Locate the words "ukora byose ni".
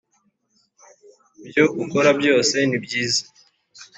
1.83-2.77